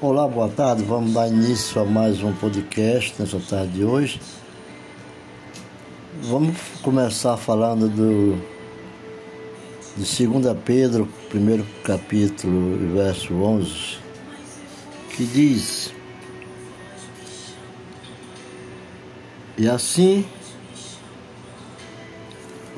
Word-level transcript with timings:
Olá, 0.00 0.28
boa 0.28 0.48
tarde. 0.48 0.84
Vamos 0.84 1.12
dar 1.12 1.26
início 1.26 1.82
a 1.82 1.84
mais 1.84 2.22
um 2.22 2.32
podcast 2.32 3.16
nessa 3.18 3.40
tarde 3.40 3.72
de 3.72 3.84
hoje. 3.84 4.20
Vamos 6.22 6.56
começar 6.82 7.36
falando 7.36 7.88
do 7.88 8.40
de 9.96 10.26
2 10.28 10.56
Pedro, 10.64 11.08
primeiro 11.28 11.66
capítulo, 11.82 12.94
verso 12.94 13.34
11, 13.34 13.98
que 15.16 15.24
diz: 15.24 15.92
E 19.58 19.68
assim 19.68 20.24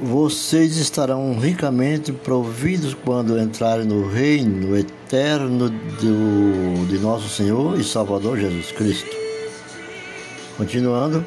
vocês 0.02 0.76
estarão 0.76 1.38
ricamente 1.38 2.12
providos 2.12 2.94
quando 2.94 3.38
entrarem 3.38 3.84
no 3.84 4.08
reino 4.08 4.76
eterno 4.76 5.68
do, 5.68 6.86
de 6.86 6.98
nosso 6.98 7.28
Senhor 7.28 7.78
e 7.78 7.84
Salvador 7.84 8.38
Jesus 8.38 8.72
Cristo. 8.72 9.10
Continuando. 10.56 11.24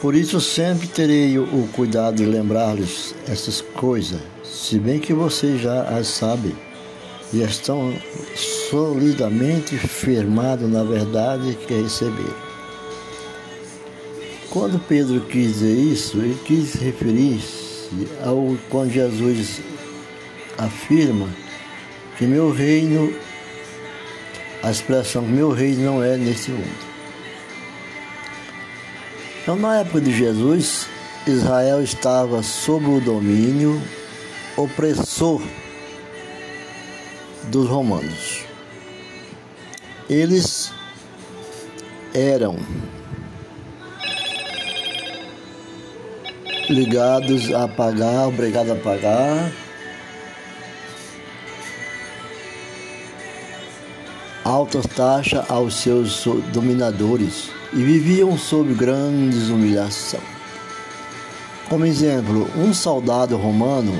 Por 0.00 0.16
isso 0.16 0.40
sempre 0.40 0.88
terei 0.88 1.38
o 1.38 1.68
cuidado 1.72 2.16
de 2.16 2.26
lembrar-lhes 2.26 3.14
essas 3.28 3.60
coisas, 3.60 4.20
se 4.42 4.76
bem 4.76 4.98
que 4.98 5.14
vocês 5.14 5.60
já 5.60 5.82
as 5.82 6.08
sabem 6.08 6.56
e 7.32 7.40
estão 7.40 7.94
solidamente 8.68 9.76
firmados 9.76 10.68
na 10.68 10.82
verdade 10.82 11.56
que 11.66 11.74
receberam. 11.74 12.51
Quando 14.52 14.78
Pedro 14.78 15.18
quis 15.22 15.54
dizer 15.54 15.74
isso, 15.74 16.18
ele 16.18 16.38
quis 16.44 16.74
referir-se 16.74 18.06
ao 18.22 18.54
quando 18.68 18.92
Jesus 18.92 19.62
afirma 20.58 21.26
que 22.18 22.26
meu 22.26 22.52
reino, 22.52 23.14
a 24.62 24.70
expressão 24.70 25.22
meu 25.22 25.52
reino 25.52 25.82
não 25.82 26.04
é 26.04 26.18
nesse 26.18 26.50
mundo. 26.50 26.86
Então, 29.40 29.56
na 29.56 29.78
época 29.78 30.02
de 30.02 30.14
Jesus, 30.14 30.86
Israel 31.26 31.82
estava 31.82 32.42
sob 32.42 32.84
o 32.84 33.00
domínio 33.00 33.80
opressor 34.54 35.40
dos 37.44 37.66
romanos. 37.66 38.44
Eles 40.10 40.70
eram 42.12 42.58
ligados 46.72 47.52
a 47.52 47.68
pagar, 47.68 48.26
obrigados 48.26 48.72
a 48.72 48.76
pagar. 48.76 49.52
Altas 54.44 54.86
taxas 54.86 55.48
aos 55.48 55.74
seus 55.74 56.24
dominadores 56.52 57.50
e 57.72 57.76
viviam 57.76 58.36
sob 58.36 58.74
grandes 58.74 59.48
humilhação. 59.48 60.20
Como 61.68 61.86
exemplo, 61.86 62.50
um 62.56 62.74
soldado 62.74 63.36
romano 63.36 63.92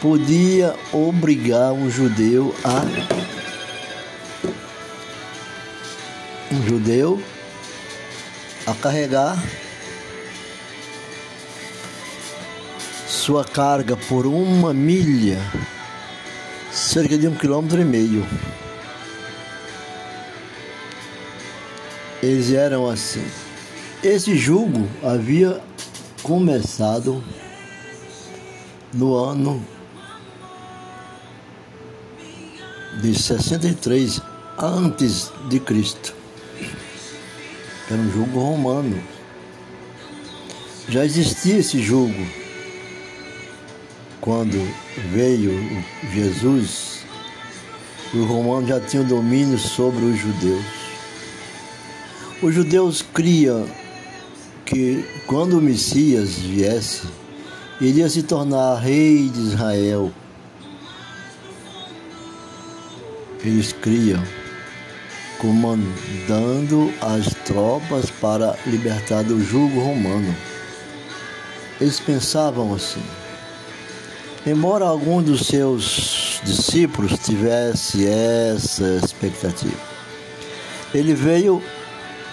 podia 0.00 0.74
obrigar 0.92 1.72
um 1.72 1.88
judeu 1.88 2.54
a 2.64 2.82
um 6.52 6.62
judeu 6.66 7.22
a 8.66 8.74
carregar 8.74 9.42
sua 13.12 13.44
carga 13.44 13.94
por 13.94 14.26
uma 14.26 14.72
milha, 14.72 15.38
cerca 16.72 17.16
de 17.18 17.28
um 17.28 17.34
quilômetro 17.34 17.78
e 17.78 17.84
meio. 17.84 18.26
Eles 22.22 22.52
eram 22.52 22.88
assim. 22.88 23.24
Esse 24.02 24.36
julgo 24.36 24.88
havia 25.04 25.60
começado 26.22 27.22
no 28.94 29.14
ano 29.14 29.62
de 33.02 33.14
63 33.14 34.22
antes 34.58 35.30
de 35.50 35.60
Cristo. 35.60 36.14
Era 37.90 38.00
um 38.00 38.10
julgo 38.10 38.40
romano. 38.40 39.00
Já 40.88 41.04
existia 41.04 41.58
esse 41.58 41.80
julgo 41.80 42.41
quando 44.22 44.56
veio 45.10 45.50
Jesus, 46.14 47.04
os 48.14 48.24
romanos 48.24 48.68
já 48.68 48.78
tinham 48.78 49.04
domínio 49.04 49.58
sobre 49.58 50.04
os 50.04 50.16
judeus. 50.16 50.64
Os 52.40 52.54
judeus 52.54 53.02
criam 53.02 53.66
que 54.64 55.04
quando 55.26 55.58
o 55.58 55.60
Messias 55.60 56.36
viesse, 56.36 57.02
iria 57.80 58.08
se 58.08 58.22
tornar 58.22 58.76
rei 58.76 59.28
de 59.28 59.40
Israel. 59.40 60.12
Eles 63.44 63.72
criam 63.72 64.22
comandando 65.38 66.94
as 67.00 67.26
tropas 67.44 68.08
para 68.08 68.56
libertar 68.68 69.24
do 69.24 69.44
jugo 69.44 69.80
romano. 69.80 70.32
Eles 71.80 71.98
pensavam 71.98 72.72
assim. 72.72 73.02
Embora 74.44 74.84
algum 74.84 75.22
dos 75.22 75.46
seus 75.46 76.40
discípulos 76.44 77.12
tivesse 77.20 78.06
essa 78.06 78.96
expectativa, 78.96 79.80
ele 80.92 81.14
veio 81.14 81.62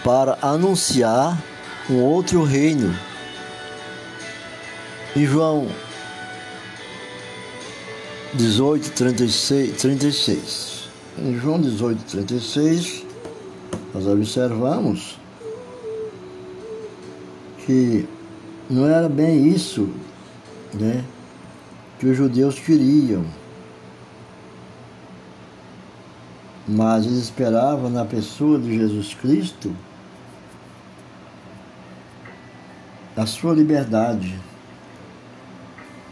para 0.04 0.38
anunciar 0.42 1.40
um 1.88 2.02
outro 2.02 2.44
reino. 2.44 2.98
Em 5.16 5.26
João 5.26 5.68
18, 8.34 8.92
36, 8.92 9.78
36. 9.78 10.90
Em 11.20 11.40
João 11.40 11.62
18, 11.62 12.04
36, 12.06 13.06
nós 13.94 14.08
observamos 14.08 15.20
que 17.66 18.08
não 18.70 18.88
era 18.88 19.08
bem 19.08 19.48
isso, 19.48 19.90
né? 20.74 21.04
Que 22.00 22.08
os 22.08 22.16
judeus 22.16 22.58
queriam. 22.58 23.26
Mas 26.66 27.06
eles 27.06 27.18
esperavam 27.18 27.90
na 27.90 28.06
pessoa 28.06 28.58
de 28.58 28.78
Jesus 28.78 29.14
Cristo 29.14 29.76
a 33.18 33.26
sua 33.26 33.54
liberdade, 33.54 34.40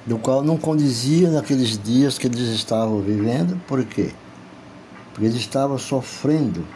do 0.06 0.18
qual 0.18 0.44
não 0.44 0.58
condizia 0.58 1.32
naqueles 1.32 1.82
dias 1.82 2.18
que 2.18 2.28
eles 2.28 2.50
estavam 2.50 3.02
vivendo. 3.02 3.58
Por 3.66 3.86
quê? 3.86 4.12
Porque 5.14 5.26
eles 5.26 5.38
estavam 5.38 5.78
sofrendo 5.78 6.68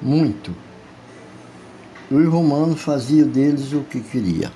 muito. 0.00 0.54
E 2.08 2.14
os 2.14 2.28
romanos 2.32 2.80
faziam 2.80 3.26
deles 3.26 3.72
o 3.72 3.80
que 3.80 4.00
queria. 4.00 4.52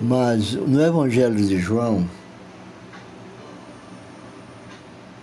Mas 0.00 0.52
no 0.54 0.80
Evangelho 0.80 1.36
de 1.36 1.58
João, 1.58 2.08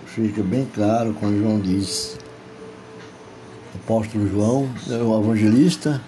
fica 0.05 0.43
bem 0.43 0.67
claro 0.73 1.15
quando 1.19 1.39
João 1.39 1.59
diz, 1.59 2.19
o 3.73 3.77
apóstolo 3.77 4.29
João, 4.29 4.69
o 4.87 5.19
evangelista, 5.19 5.99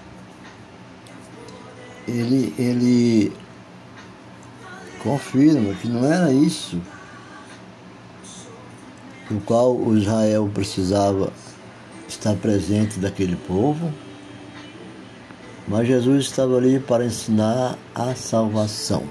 ele, 2.07 2.53
ele 2.59 3.31
confirma 5.01 5.73
que 5.75 5.87
não 5.87 6.05
era 6.05 6.31
isso 6.31 6.79
no 9.29 9.39
qual 9.41 9.75
o 9.75 9.97
Israel 9.97 10.49
precisava 10.53 11.31
estar 12.07 12.35
presente 12.35 12.99
daquele 12.99 13.35
povo, 13.35 13.93
mas 15.69 15.87
Jesus 15.87 16.25
estava 16.25 16.57
ali 16.57 16.79
para 16.79 17.05
ensinar 17.05 17.77
a 17.93 18.15
salvação 18.15 19.03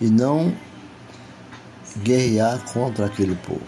e 0.00 0.06
não 0.06 0.52
guerrear 1.98 2.58
contra 2.72 3.04
aquele 3.06 3.36
povo. 3.36 3.60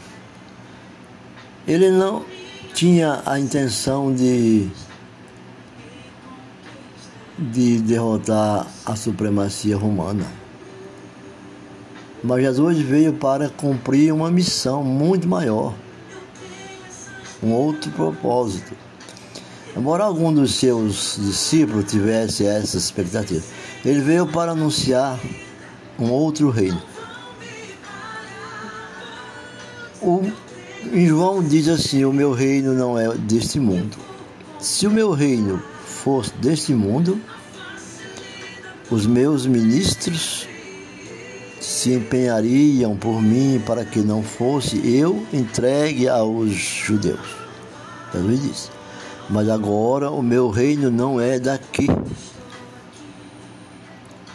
Ele 1.69 1.91
não 1.91 2.25
tinha 2.73 3.23
a 3.27 3.39
intenção 3.39 4.13
de, 4.13 4.71
de 7.39 7.79
derrotar 7.81 8.67
a 8.87 8.97
supremacia 8.97 9.77
romana. 9.77 10.27
Mas 12.25 12.41
Jesus 12.41 12.79
veio 12.79 13.13
para 13.13 13.51
cumprir 13.51 14.15
uma 14.15 14.31
missão 14.31 14.83
muito 14.83 15.29
maior, 15.29 15.75
um 17.43 17.53
outro 17.53 17.91
propósito. 17.91 18.75
Embora 19.77 20.05
algum 20.05 20.33
dos 20.33 20.55
seus 20.55 21.17
discípulos 21.19 21.91
tivesse 21.91 22.45
essa 22.45 22.77
expectativa, 22.77 23.43
ele 23.85 24.01
veio 24.01 24.27
para 24.27 24.53
anunciar 24.53 25.19
um 25.99 26.11
outro 26.11 26.51
reino. 26.51 26.81
o, 30.03 30.31
em 30.93 31.07
João 31.07 31.43
diz 31.43 31.69
assim: 31.69 32.05
O 32.05 32.13
meu 32.13 32.33
reino 32.33 32.75
não 32.75 32.99
é 32.99 33.15
deste 33.15 33.61
mundo. 33.61 33.97
Se 34.59 34.87
o 34.87 34.91
meu 34.91 35.13
reino 35.13 35.63
fosse 35.87 36.33
deste 36.35 36.75
mundo, 36.75 37.21
os 38.91 39.07
meus 39.07 39.47
ministros 39.47 40.47
se 41.61 41.95
empenhariam 41.95 42.97
por 42.97 43.23
mim 43.23 43.63
para 43.65 43.85
que 43.85 44.01
não 44.01 44.23
fosse 44.23 44.77
eu 44.97 45.25
entregue 45.33 46.09
aos 46.09 46.51
judeus. 46.51 47.37
Jesus 48.13 48.43
disse. 48.43 48.82
Mas 49.33 49.49
agora 49.49 50.11
o 50.11 50.23
meu 50.23 50.51
reino 50.51 50.91
não 50.91 51.19
é 51.19 51.41
daqui. 51.41 51.89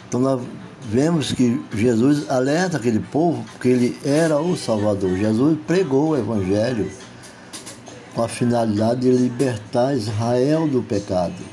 Então 0.08 0.20
nós 0.20 0.42
vemos 0.90 1.30
que 1.30 1.62
Jesus 1.72 2.28
alerta 2.28 2.78
aquele 2.78 2.98
povo 2.98 3.44
porque 3.52 3.68
ele 3.68 3.98
era 4.04 4.40
o 4.40 4.56
Salvador. 4.56 5.16
Jesus 5.16 5.56
pregou 5.68 6.08
o 6.08 6.16
Evangelho 6.16 6.90
com 8.12 8.24
a 8.24 8.28
finalidade 8.28 9.02
de 9.02 9.10
libertar 9.12 9.94
Israel 9.94 10.66
do 10.66 10.82
pecado, 10.82 11.44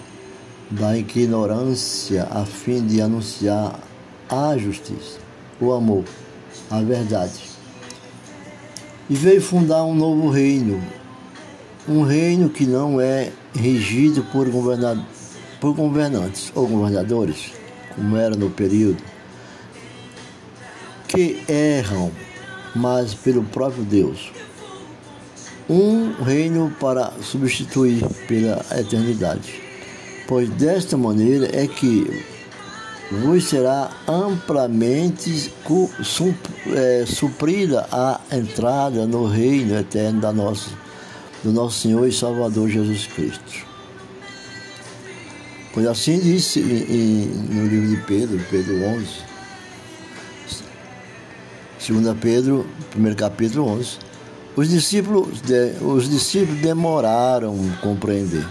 da 0.71 0.98
ignorância, 0.98 2.27
a 2.31 2.45
fim 2.45 2.83
de 2.83 3.00
anunciar 3.00 3.80
a 4.27 4.57
justiça, 4.57 5.19
o 5.62 5.71
amor, 5.71 6.03
a 6.71 6.81
verdade. 6.81 7.44
E 9.07 9.13
veio 9.13 9.39
fundar 9.39 9.83
um 9.83 9.94
novo 9.94 10.31
reino, 10.31 10.81
um 11.87 12.01
reino 12.03 12.49
que 12.49 12.65
não 12.65 12.99
é 12.99 13.31
regido 13.53 14.23
por, 14.31 14.47
por 15.59 15.73
governantes 15.73 16.51
ou 16.55 16.67
governadores, 16.67 17.51
como 17.95 18.17
era 18.17 18.35
no 18.35 18.49
período, 18.49 19.01
que 21.07 21.43
erram, 21.47 22.11
mas 22.75 23.13
pelo 23.13 23.43
próprio 23.43 23.83
Deus. 23.83 24.31
Um 25.69 26.11
reino 26.23 26.75
para 26.79 27.11
substituir 27.21 28.03
pela 28.27 28.63
eternidade. 28.77 29.61
Pois 30.27 30.49
desta 30.49 30.97
maneira 30.97 31.49
é 31.55 31.67
que 31.67 32.23
vos 33.11 33.45
será 33.45 33.91
amplamente 34.07 35.51
é, 36.75 37.05
suprida 37.05 37.88
a 37.91 38.19
entrada 38.31 39.05
no 39.05 39.27
reino 39.27 39.75
eterno 39.75 40.21
da 40.21 40.33
nossa 40.33 40.84
do 41.45 41.51
nosso 41.51 41.81
Senhor 41.81 42.07
e 42.07 42.12
Salvador 42.12 42.68
Jesus 42.68 43.06
Cristo. 43.06 43.68
Pois 45.71 45.86
assim 45.86 46.18
disse 46.18 46.59
em, 46.59 47.27
no 47.53 47.68
livro 47.68 47.88
de 47.88 48.01
Pedro, 48.07 48.44
Pedro 48.50 48.83
11, 48.83 49.06
2 51.88 52.18
Pedro, 52.19 52.65
primeiro 52.89 53.15
capítulo 53.15 53.68
11, 53.77 54.00
os 54.56 54.69
discípulos, 54.69 55.39
os 55.81 56.09
discípulos 56.09 56.59
demoraram 56.62 57.53
a 57.53 57.77
compreender 57.80 58.48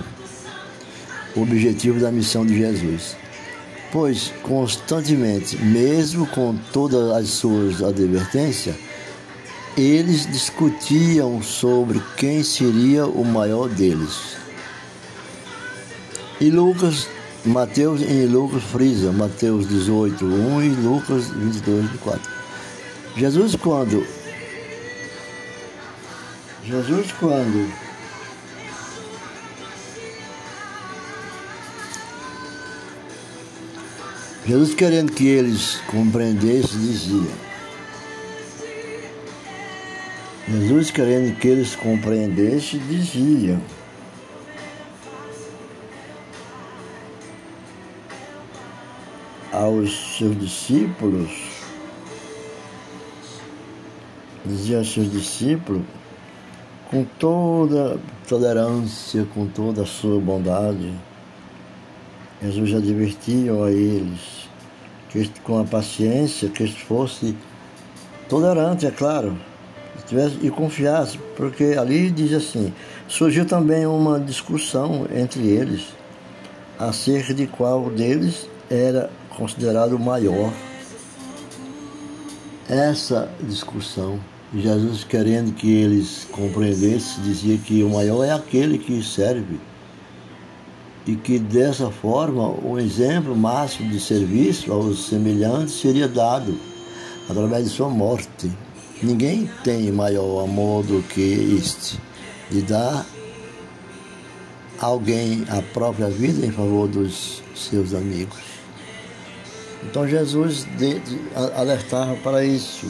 o 1.35 1.43
objetivo 1.43 1.99
da 1.99 2.12
missão 2.12 2.47
de 2.47 2.56
Jesus, 2.56 3.17
pois 3.90 4.32
constantemente, 4.44 5.56
mesmo 5.56 6.29
com 6.29 6.56
todas 6.73 7.11
as 7.11 7.31
suas 7.31 7.82
advertências, 7.82 8.76
eles 9.76 10.26
discutiam 10.31 11.43
sobre 11.43 12.00
quem 12.17 12.43
seria 12.44 13.06
o 13.06 13.25
maior 13.25 13.69
deles. 13.69 14.37
E 16.41 16.50
Lucas, 16.50 17.09
Mateus 17.44 18.00
em 18.03 18.26
Lucas 18.26 18.62
frisa, 18.62 19.11
Mateus 19.12 19.69
18, 19.69 20.25
1 20.25 20.62
e 20.62 20.69
Lucas 20.69 21.26
22, 21.29 21.91
4. 22.00 22.32
Jesus 23.17 23.55
quando 23.56 24.05
Jesus 26.65 27.12
quando 27.12 27.73
Jesus 34.47 34.75
querendo 34.75 35.12
que 35.12 35.26
eles 35.26 35.79
compreendessem, 35.87 36.79
dizia 36.81 37.53
Jesus, 40.49 40.91
querendo 40.91 41.35
que 41.38 41.49
eles 41.49 41.75
compreendessem, 41.75 42.79
dizia: 42.81 43.58
aos 49.50 50.19
seus 50.19 50.38
discípulos, 50.38 51.31
dizia 54.44 54.79
aos 54.79 54.93
seus 54.93 55.11
discípulos, 55.11 55.82
com 56.90 57.05
toda 57.19 57.99
tolerância, 58.29 59.26
com 59.32 59.47
toda 59.47 59.82
a 59.82 59.87
sua 59.87 60.20
bondade, 60.20 60.93
Jesus 62.43 62.75
advertia 62.75 63.52
a 63.52 63.70
eles 63.70 64.44
que 65.08 65.40
com 65.40 65.61
a 65.61 65.64
paciência, 65.64 66.49
que 66.49 66.67
fosse 66.67 67.37
tolerante, 68.29 68.85
é 68.85 68.90
claro, 68.90 69.38
tivesse, 70.06 70.38
e 70.43 70.50
confiasse, 70.50 71.19
porque 71.37 71.76
ali 71.79 72.11
diz 72.11 72.32
assim: 72.32 72.73
surgiu 73.08 73.44
também 73.44 73.87
uma 73.87 74.19
discussão 74.20 75.06
entre 75.14 75.46
eles 75.46 75.87
acerca 76.79 77.32
de 77.32 77.46
qual 77.46 77.91
deles 77.91 78.49
era 78.70 79.11
considerado 79.31 79.94
o 79.94 79.99
maior. 79.99 80.52
Essa 82.69 83.31
discussão, 83.43 84.19
Jesus 84.55 85.05
querendo 85.05 85.52
que 85.55 85.70
eles 85.70 86.26
compreendessem, 86.32 87.23
dizia 87.23 87.58
que 87.58 87.82
o 87.82 87.90
maior 87.90 88.25
é 88.25 88.32
aquele 88.32 88.79
que 88.79 89.02
serve. 89.02 89.61
E 91.06 91.14
que 91.14 91.38
dessa 91.38 91.90
forma 91.90 92.49
o 92.49 92.79
exemplo 92.79 93.37
máximo 93.37 93.90
de 93.90 94.00
serviço 94.00 94.73
aos 94.73 95.06
semelhantes 95.06 95.75
seria 95.75 96.08
dado 96.08 96.58
através 97.29 97.64
de 97.64 97.70
sua 97.70 97.90
morte. 97.90 98.50
Ninguém 99.02 99.50
tem 99.62 99.91
maior 99.91 100.44
amor 100.44 100.85
do 100.85 101.02
que 101.02 101.58
este, 101.58 101.99
de 102.50 102.62
dar 102.62 103.05
alguém 104.79 105.44
a 105.49 105.61
própria 105.61 106.08
vida 106.08 106.46
em 106.46 106.50
favor 106.50 106.88
dos 106.88 107.43
seus 107.55 107.93
amigos. 107.93 108.38
Então 109.82 110.08
Jesus 110.08 110.67
alertava 111.56 112.17
para 112.17 112.44
isso. 112.44 112.87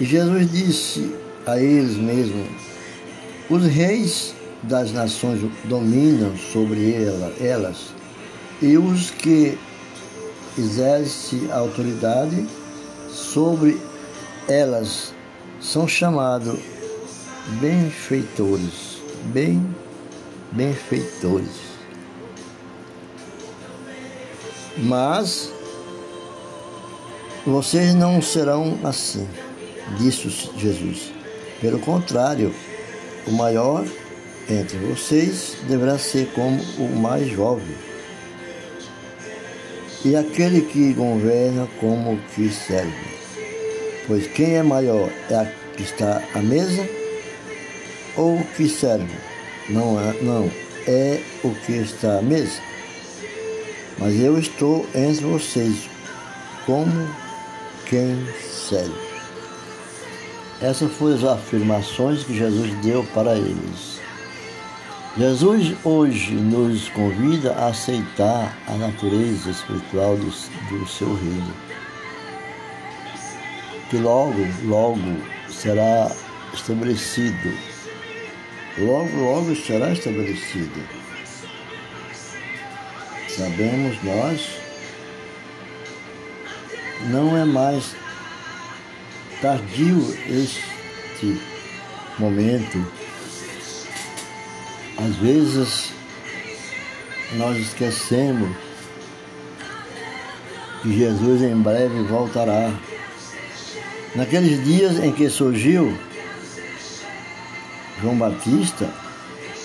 E 0.00 0.04
Jesus 0.04 0.50
disse 0.50 1.14
a 1.46 1.58
eles 1.58 1.96
mesmos: 1.96 2.48
os 3.48 3.64
reis 3.64 4.34
das 4.62 4.92
nações 4.92 5.40
dominam 5.64 6.36
sobre 6.36 6.92
ela, 6.92 7.32
elas, 7.40 7.94
e 8.60 8.76
os 8.76 9.10
que 9.10 9.56
exercem 10.58 11.50
autoridade 11.52 12.46
sobre 13.18 13.80
elas 14.48 15.12
são 15.60 15.86
chamados 15.88 16.58
benfeitores, 17.60 19.02
bem 19.26 19.62
benfeitores. 20.52 21.68
Mas 24.78 25.52
vocês 27.44 27.94
não 27.94 28.22
serão 28.22 28.78
assim, 28.84 29.28
disse 29.98 30.28
Jesus. 30.56 31.12
Pelo 31.60 31.80
contrário, 31.80 32.54
o 33.26 33.32
maior 33.32 33.84
entre 34.48 34.78
vocês 34.78 35.56
deverá 35.66 35.98
ser 35.98 36.30
como 36.32 36.62
o 36.78 36.96
mais 36.96 37.28
jovem, 37.28 37.74
e 40.04 40.14
aquele 40.14 40.62
que 40.62 40.92
governa 40.92 41.68
como 41.80 42.18
que 42.34 42.48
serve. 42.50 42.92
Pois 44.06 44.26
quem 44.28 44.56
é 44.56 44.62
maior 44.62 45.10
é 45.28 45.34
a 45.34 45.52
que 45.76 45.82
está 45.82 46.22
à 46.34 46.38
mesa 46.38 46.88
ou 48.16 48.36
o 48.36 48.44
que 48.44 48.68
serve? 48.68 49.14
Não 49.68 50.00
é, 50.00 50.12
não, 50.22 50.50
é 50.86 51.20
o 51.44 51.50
que 51.50 51.72
está 51.72 52.18
à 52.18 52.22
mesa. 52.22 52.60
Mas 53.98 54.14
eu 54.20 54.38
estou 54.38 54.86
entre 54.94 55.24
vocês 55.24 55.90
como 56.64 57.08
quem 57.86 58.16
serve. 58.50 59.08
Essas 60.60 60.90
foram 60.92 61.14
as 61.14 61.24
afirmações 61.24 62.24
que 62.24 62.36
Jesus 62.36 62.72
deu 62.82 63.04
para 63.14 63.36
eles. 63.36 63.97
Jesus 65.18 65.74
hoje 65.84 66.32
nos 66.32 66.88
convida 66.90 67.52
a 67.54 67.66
aceitar 67.68 68.56
a 68.68 68.74
natureza 68.74 69.50
espiritual 69.50 70.16
do, 70.16 70.30
do 70.30 70.86
seu 70.86 71.12
reino 71.12 71.68
que 73.90 73.96
logo, 73.96 74.46
logo 74.64 75.16
será 75.48 76.10
estabelecido. 76.52 77.52
Logo, 78.78 79.16
logo 79.16 79.56
será 79.56 79.92
estabelecido. 79.92 80.80
Sabemos 83.28 84.02
nós, 84.02 84.48
não 87.10 87.36
é 87.36 87.44
mais 87.44 87.94
tardio 89.40 89.98
este 90.28 91.40
momento. 92.18 92.97
Às 94.98 95.14
vezes 95.16 95.92
nós 97.36 97.56
esquecemos 97.56 98.50
que 100.82 100.96
Jesus 100.96 101.42
em 101.42 101.56
breve 101.56 102.02
voltará. 102.02 102.72
Naqueles 104.14 104.64
dias 104.64 104.98
em 104.98 105.12
que 105.12 105.28
surgiu 105.28 105.96
João 108.00 108.16
Batista 108.16 108.88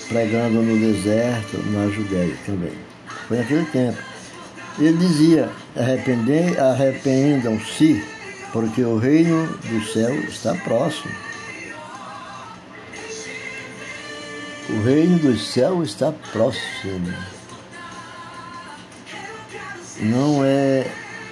pregando 0.08 0.62
no 0.62 0.78
deserto, 0.78 1.58
na 1.70 1.88
Judéia 1.88 2.36
também. 2.44 2.72
Foi 3.26 3.38
naquele 3.38 3.64
tempo. 3.66 3.98
Ele 4.78 4.96
dizia: 4.98 5.50
arrependam-se, 6.56 8.04
porque 8.52 8.82
o 8.82 8.98
reino 8.98 9.46
do 9.46 9.84
céu 9.84 10.14
está 10.14 10.54
próximo. 10.54 11.12
Reino 14.84 15.18
do 15.18 15.38
céu 15.38 15.82
está 15.82 16.12
próximo. 16.32 17.12
Não 20.00 20.44
é 20.44 20.86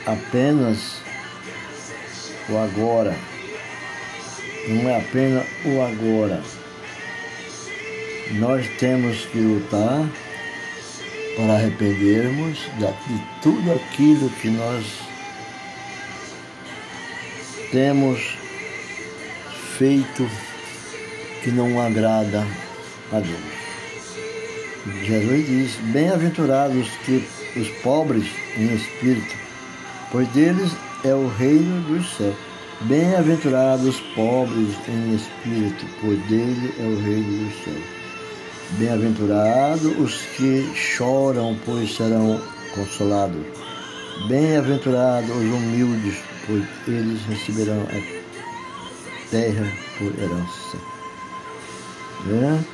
apenas 0.07 0.97
o 2.49 2.57
agora. 2.57 3.17
Não 4.69 4.89
é 4.89 4.97
apenas 4.99 5.47
o 5.65 5.81
agora 5.83 6.43
nós 8.39 8.67
temos 8.79 9.27
que 9.27 9.39
lutar 9.39 10.09
para 11.37 11.55
arrependermos 11.55 12.59
de 12.79 13.23
tudo 13.43 13.73
aquilo 13.73 14.31
que 14.31 14.49
nós 14.49 14.85
temos 17.71 18.39
feito 19.77 20.29
que 21.43 21.51
não 21.51 21.81
agrada 21.81 22.47
a. 23.13 23.23
Jesus 25.05 25.47
diz: 25.47 25.77
Bem-aventurados 25.93 26.89
que 27.05 27.25
os 27.57 27.69
pobres 27.83 28.27
em 28.57 28.75
espírito, 28.75 29.35
pois 30.11 30.29
deles 30.29 30.73
é 31.05 31.15
o 31.15 31.29
reino 31.29 31.81
dos 31.83 32.17
céus. 32.17 32.35
Bem-aventurados 32.83 34.01
pobres 34.17 34.77
em 34.89 35.15
espírito, 35.15 35.87
pois 36.01 36.19
dele 36.27 36.75
é 36.81 36.83
o 36.83 37.01
reino 37.01 37.45
dos 37.45 37.65
céus. 37.65 37.85
Bem-aventurados 38.79 39.99
os 39.99 40.17
que 40.37 40.69
choram, 40.75 41.57
pois 41.65 41.95
serão 41.95 42.41
consolados. 42.75 43.45
Bem-aventurados 44.29 45.31
os 45.31 45.45
humildes, 45.45 46.17
pois 46.47 46.65
eles 46.89 47.21
receberão 47.29 47.83
a 47.83 49.31
terra 49.31 49.73
por 49.99 50.13
herança. 50.19 50.79
Né? 52.27 52.65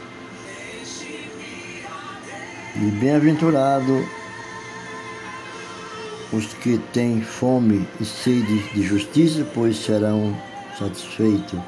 E 2.81 2.91
bem-aventurado 2.93 4.07
os 6.33 6.47
que 6.55 6.79
têm 6.93 7.21
fome 7.21 7.85
e 8.01 8.05
sede 8.05 8.59
de 8.73 8.83
justiça, 8.83 9.45
pois 9.53 9.77
serão 9.77 10.33
satisfeitos. 10.79 11.59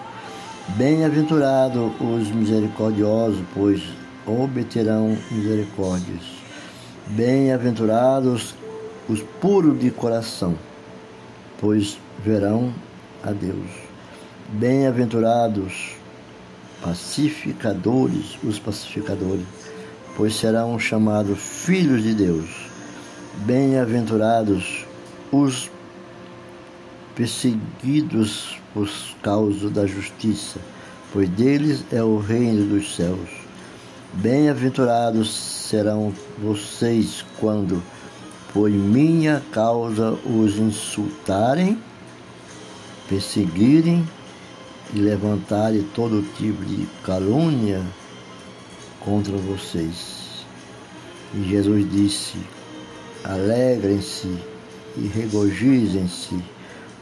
Bem-aventurados 0.76 1.90
os 2.00 2.31
misericordiosos, 2.31 3.43
pois 3.52 3.83
obterão 4.25 5.19
misericórdias. 5.33 6.23
Bem-aventurados 7.09 8.55
os 9.09 9.21
puros 9.40 9.81
de 9.81 9.90
coração, 9.90 10.55
pois 11.61 11.99
verão 12.25 12.73
a 13.25 13.33
Deus. 13.33 13.69
Bem-aventurados 14.50 15.97
pacificadores, 16.81 18.38
os 18.45 18.59
pacificadores, 18.59 19.45
pois 20.21 20.35
serão 20.35 20.79
chamados 20.79 21.39
filhos 21.41 22.03
de 22.03 22.12
Deus. 22.12 22.45
Bem-aventurados 23.47 24.85
os 25.33 25.71
perseguidos 27.15 28.59
por 28.75 28.87
causa 29.23 29.71
da 29.71 29.87
justiça, 29.87 30.61
pois 31.11 31.27
deles 31.27 31.83
é 31.91 32.03
o 32.03 32.19
reino 32.19 32.67
dos 32.67 32.95
céus. 32.95 33.31
Bem-aventurados 34.12 35.35
serão 35.35 36.12
vocês 36.37 37.25
quando, 37.39 37.83
por 38.53 38.69
minha 38.69 39.43
causa, 39.50 40.19
os 40.27 40.59
insultarem, 40.59 41.79
perseguirem 43.09 44.07
e 44.93 44.99
levantarem 44.99 45.83
todo 45.95 46.23
tipo 46.37 46.62
de 46.62 46.87
calúnia 47.03 47.83
contra 49.00 49.37
vocês. 49.37 50.45
E 51.35 51.42
Jesus 51.49 51.90
disse: 51.90 52.38
Alegrem-se 53.25 54.28
e 54.97 55.07
regozijem-se, 55.07 56.42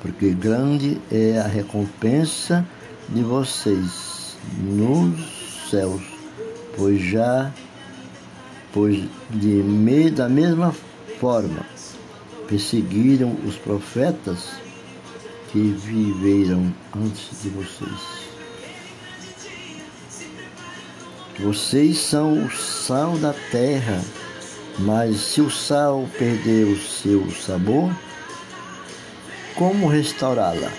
porque 0.03 0.31
grande 0.31 1.01
é 1.11 1.39
a 1.39 1.47
recompensa 1.47 2.67
de 3.09 3.23
vocês 3.23 4.37
nos 4.57 5.69
céus 5.71 6.19
pois 6.79 7.01
já, 7.03 7.53
pois 8.73 9.05
de 9.31 9.49
me, 9.49 10.09
da 10.11 10.29
mesma 10.29 10.73
forma 11.19 11.67
perseguiram 12.47 13.37
os 13.45 13.57
profetas 13.57 14.49
que 15.51 15.59
viveram 15.59 16.73
antes 16.97 17.43
de 17.43 17.51
vocês. 17.51 18.28
Vocês 21.39 21.99
são 21.99 22.45
o 22.45 22.51
sal 22.51 23.17
da 23.19 23.33
terra, 23.51 24.03
mas 24.79 25.17
se 25.21 25.41
o 25.41 25.51
sal 25.51 26.09
perder 26.19 26.65
o 26.65 26.79
seu 26.79 27.31
sabor, 27.31 27.93
como 29.55 29.89
restaurá-la? 29.89 30.71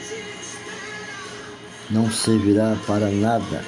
Não 1.90 2.12
servirá 2.12 2.76
para 2.86 3.10
nada 3.10 3.64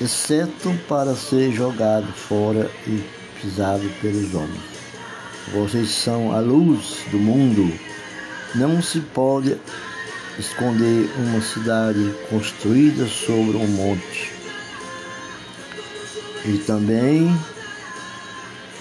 exceto 0.00 0.74
para 0.88 1.14
ser 1.14 1.52
jogado 1.52 2.10
fora 2.12 2.70
e 2.86 3.04
pisado 3.40 3.86
pelos 4.00 4.34
homens. 4.34 4.70
Vocês 5.52 5.90
são 5.90 6.32
a 6.32 6.40
luz 6.40 7.00
do 7.10 7.18
mundo. 7.18 7.70
Não 8.54 8.80
se 8.80 9.00
pode 9.00 9.58
esconder 10.38 11.10
uma 11.18 11.40
cidade 11.42 12.14
construída 12.30 13.06
sobre 13.06 13.58
um 13.58 13.66
monte. 13.66 14.39
E 16.44 16.56
também 16.58 17.36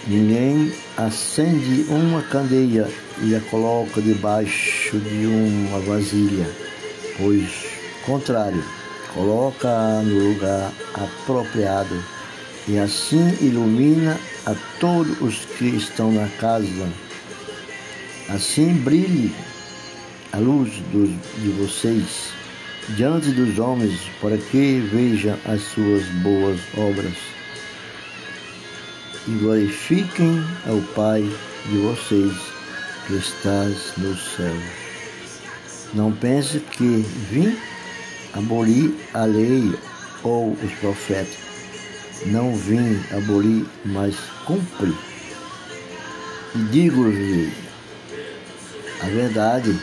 ninguém 0.07 0.73
acende 0.95 1.85
uma 1.89 2.21
candeia 2.21 2.87
e 3.21 3.35
a 3.35 3.41
coloca 3.41 4.01
debaixo 4.01 4.97
de 4.97 5.25
uma 5.25 5.79
vasilha, 5.79 6.49
pois, 7.17 7.49
contrário, 8.05 8.63
coloca 9.13 10.01
no 10.03 10.29
lugar 10.29 10.71
apropriado 10.93 12.01
e 12.65 12.77
assim 12.77 13.35
ilumina 13.41 14.17
a 14.45 14.55
todos 14.79 15.19
os 15.21 15.43
que 15.57 15.65
estão 15.65 16.13
na 16.13 16.27
casa. 16.39 16.87
Assim 18.29 18.73
brilhe 18.73 19.35
a 20.31 20.37
luz 20.37 20.71
dos, 20.93 21.09
de 21.41 21.49
vocês 21.49 22.29
diante 22.95 23.31
dos 23.31 23.59
homens, 23.59 23.99
para 24.21 24.37
que 24.37 24.79
vejam 24.91 25.37
as 25.45 25.61
suas 25.61 26.05
boas 26.23 26.59
obras 26.77 27.38
e 29.29 29.38
glorifiquem 29.38 30.43
ao 30.67 30.81
Pai 30.95 31.21
de 31.67 31.77
vocês 31.77 32.33
que 33.05 33.13
estás 33.13 33.93
nos 33.98 34.19
céus. 34.36 34.63
Não 35.93 36.12
pense 36.12 36.59
que 36.59 37.05
vim 37.29 37.55
abolir 38.33 38.91
a 39.13 39.25
lei 39.25 39.75
ou 40.24 40.53
os 40.53 40.71
profetas. 40.79 41.38
Não 42.25 42.55
vim 42.55 43.00
abolir, 43.15 43.65
mas 43.86 44.15
cumprir. 44.45 44.95
E 46.55 46.57
digo-lhe 46.71 47.53
a 49.01 49.05
verdade, 49.05 49.79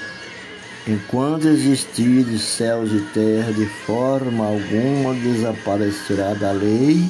enquanto 0.89 1.47
existirem 1.47 2.37
céus 2.37 2.91
e 2.91 3.01
terra, 3.15 3.53
de 3.53 3.67
forma 3.87 4.45
alguma 4.45 5.15
desaparecerá 5.15 6.35
da 6.35 6.51
lei 6.51 7.09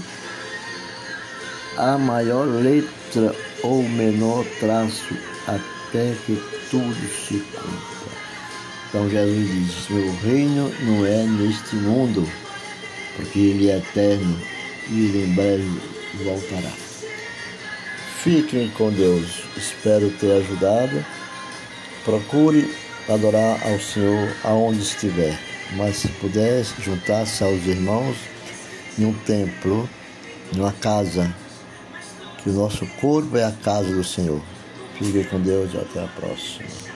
a 1.76 1.98
maior 1.98 2.46
letra 2.46 3.34
ou 3.62 3.82
menor 3.82 4.44
traço, 4.60 5.14
até 5.46 6.14
que 6.26 6.40
tudo 6.70 6.94
se 7.08 7.38
cumpra. 7.38 7.96
Então 8.88 9.10
Jesus 9.10 9.48
diz: 9.48 9.88
Meu 9.90 10.14
reino 10.16 10.72
não 10.82 11.06
é 11.06 11.24
neste 11.24 11.76
mundo, 11.76 12.26
porque 13.16 13.38
ele 13.38 13.70
é 13.70 13.78
eterno 13.78 14.40
e 14.88 15.04
ele 15.06 15.24
em 15.24 15.34
breve 15.34 15.80
voltará. 16.24 16.72
Fiquem 18.22 18.70
com 18.70 18.90
Deus. 18.90 19.42
Espero 19.56 20.10
ter 20.10 20.32
ajudado. 20.32 21.04
Procure 22.04 22.74
adorar 23.08 23.60
ao 23.64 23.78
Senhor 23.78 24.34
aonde 24.42 24.80
estiver. 24.80 25.38
Mas 25.76 25.96
se 25.96 26.08
puder 26.08 26.64
juntar-se 26.80 27.42
aos 27.44 27.64
irmãos 27.66 28.16
em 28.98 29.04
um 29.04 29.12
templo, 29.12 29.88
em 30.54 30.58
uma 30.58 30.72
casa, 30.72 31.32
que 32.46 32.50
o 32.50 32.52
nosso 32.52 32.86
corpo 33.00 33.36
é 33.36 33.42
a 33.42 33.50
casa 33.50 33.92
do 33.92 34.04
Senhor. 34.04 34.40
Fique 34.94 35.24
com 35.24 35.40
Deus 35.40 35.74
e 35.74 35.78
até 35.78 36.04
a 36.04 36.06
próxima. 36.06 36.86